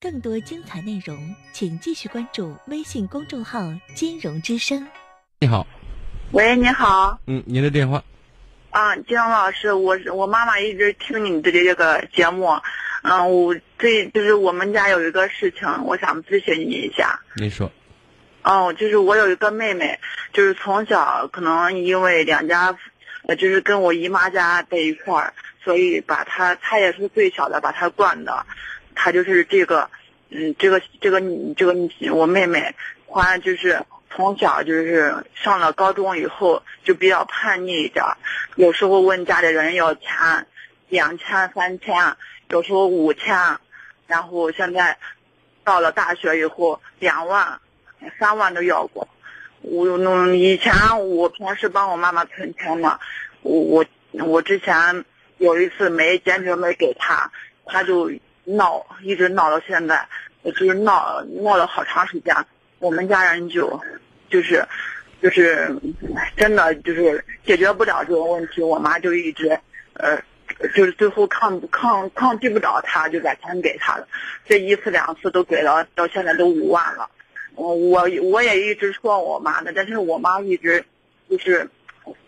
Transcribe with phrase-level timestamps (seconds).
[0.00, 3.60] 更多精彩内容，请继续关注微信公众号
[3.94, 4.86] “金融之声”。
[5.40, 5.66] 你好，
[6.32, 8.02] 喂，你好，嗯，您的电话，
[8.70, 12.48] 啊，金融老师，我是我妈妈一直听你的这个节目，
[13.02, 17.20] 嗯，我这就是我们家有一个事情，我想咨询你一下。
[17.34, 17.70] 您说，
[18.42, 19.98] 哦，就是我有一个妹妹，
[20.32, 22.78] 就是从小可能因为两家，
[23.26, 25.34] 呃，就是跟我姨妈家在一块儿，
[25.64, 28.46] 所以把她，她也是最小的，把她惯的，
[28.94, 29.90] 她就是这个，
[30.30, 31.20] 嗯，这个这个
[31.56, 31.74] 这个
[32.14, 32.74] 我妹妹，
[33.12, 38.04] 她就是从小就是上了高中以后就比较叛逆一点，
[38.54, 40.46] 有时候问家里人要钱，
[40.88, 42.16] 两千三千，
[42.48, 43.58] 有时候五千，
[44.06, 44.98] 然后现在
[45.64, 47.60] 到了大学以后两万。
[48.20, 49.05] 三万都要过，
[49.76, 50.72] 我弄以前
[51.06, 52.98] 我平时帮我妈妈存钱嘛，
[53.42, 53.86] 我我
[54.24, 55.04] 我之前
[55.36, 57.30] 有一次没坚决没给她，
[57.66, 58.10] 她就
[58.44, 60.08] 闹，一直闹到现在，
[60.42, 62.34] 就是闹闹了好长时间，
[62.78, 63.78] 我们家人就
[64.30, 64.66] 就是
[65.20, 65.76] 就是
[66.38, 69.60] 真的就是解决不了这个问题，我妈就一直
[69.92, 70.18] 呃
[70.74, 74.08] 就是最后抗抗抗拒不了她，就把钱给她了，
[74.46, 77.10] 这一次两次都给了，到现在都五万了。
[77.56, 80.84] 我我我也一直说我妈的，但是我妈一直
[81.28, 81.68] 就是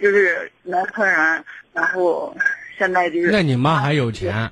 [0.00, 2.36] 就是农村人，然后
[2.78, 3.30] 现在就是。
[3.32, 4.50] 那你妈还有钱？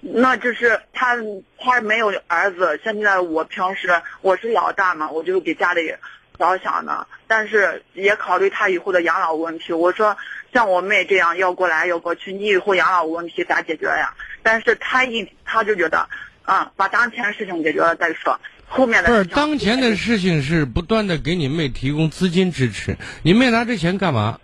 [0.00, 1.16] 那就是她
[1.58, 3.88] 她没有儿子，现在我平时
[4.20, 5.94] 我是老大嘛，我就给家里
[6.38, 9.72] 着想的，但是也考虑她以后的养老问题。
[9.72, 10.16] 我说
[10.52, 14.14] 像我妹这样要过来要过去，你以后养老问题咋解决呀？
[14.42, 16.08] 但是她一她就觉得，
[16.44, 18.40] 啊，把当前事情解决了再说。
[18.74, 24.40] 后面的不是当前的事情是不断的给你妹提供资金支持，你妹拿这钱干嘛？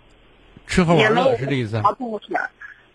[0.67, 1.81] 吃喝玩乐是这意思？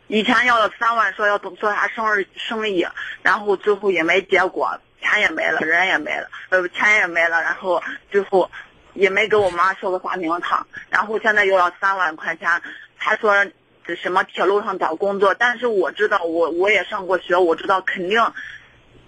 [0.06, 2.86] 以前要了三万，说要做做啥生日生意，
[3.22, 8.48] 然后最后也没结果，钱也没了，人也没了，呃，钱也没了，然后最后
[8.92, 12.48] 也没给我妈说个啥名堂，然后现在又要三万块钱，
[12.96, 13.45] 他说
[13.84, 18.22] 这什么铁路上找工作，但是我知道我我也上过学，我知道肯定。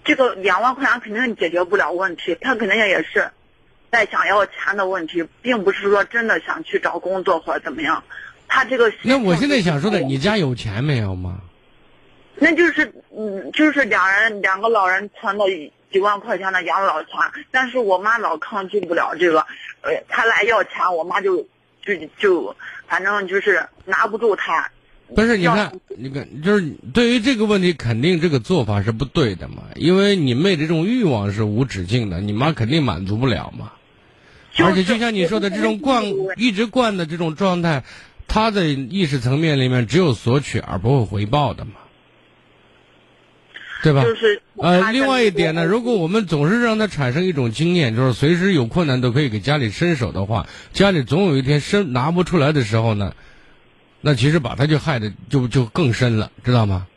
[0.07, 3.29] 这个两万块钱肯定解决不了问题，他肯定也是
[3.91, 8.01] 在想要钱的问题，并不是说真的想去找工作或者怎么样。
[8.47, 11.41] 他这个那我现在想说的，你家有钱没有吗？
[12.35, 15.43] 那就是嗯，就是两人两个老人存的
[15.91, 17.11] 几万块钱的养老钱，
[17.51, 19.45] 但是我妈老抗拒不了这个，
[19.81, 21.45] 呃，他来要钱，我妈就
[21.81, 22.55] 就就
[22.87, 24.71] 反正就是拿不住他。
[25.15, 29.63] 不是，你看，你看，就是对于这个问题，肯定这个做法是不对的嘛。
[29.75, 33.71] 因为你妹的这种欲望是无止境的，你妈肯定满足不了嘛。
[34.57, 36.03] 而且就像你说的，这种惯
[36.35, 37.83] 一直惯的这种状态，
[38.27, 41.71] 他的意识层面里面只有索取而不会回报的嘛，
[43.81, 44.03] 对吧？
[44.57, 53.13] 呃，另外一点呢，如果我们总是让他产生一种经验，就是随时有困难都可以给家里伸手的话，家里总有一天伸拿不出来的时候呢。
[54.07, 56.87] 那其实把他就害的就就更深了，知道吗？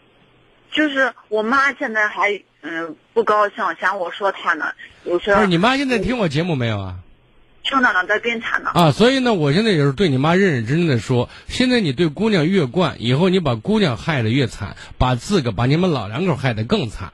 [0.71, 4.67] 就是我妈现在还嗯不高兴，嫌我说她呢。
[5.03, 6.95] 有时候不是你妈现在听我节目没有啊？
[7.65, 8.71] 听到了，在跟前呢。
[8.75, 17.13] 啊，所以呢，我现在也是对你妈认认真真的说，现在你对姑娘越惯，以后你把姑娘害得越惨，把自个把你们老两口害得更惨。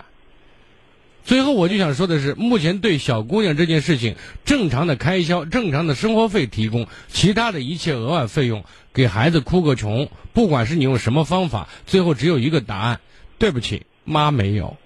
[1.27, 4.15] 最后我就想说的是，目前对小姑娘这件事情，
[4.45, 8.65] 正常的开销、正常的生活费提供，其他的一切额外费用，
[8.95, 13.01] 给孩子哭个穷，不管是你用什么方法，最后只有一个答案：
[13.39, 14.77] 对不起，妈没有。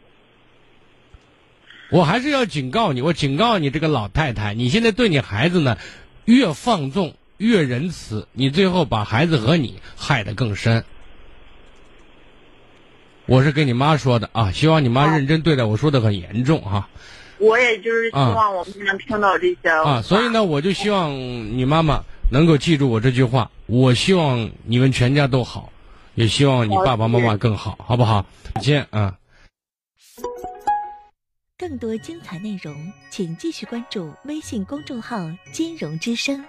[1.90, 5.76] 我还是要警告你，我警告你这个老太太，你现在对你孩子呢，
[6.24, 10.84] 越放纵越仁慈，你最后把孩子和你害得更深。
[13.26, 16.88] 我是跟你妈说的啊，希望你妈认真对待我说的很严重哈。
[17.38, 23.50] 我也就是希望我们能听到这些啊，所以呢，我就希望你妈妈能够记住我这句话。
[23.66, 25.72] 我希望你们全家都好，
[26.14, 28.26] 也希望你爸爸妈妈更好，好不好？
[28.54, 29.16] 再见啊。
[31.56, 32.74] 更多精彩内容，
[33.10, 36.44] 请继续关注微信公众号“金融之声”。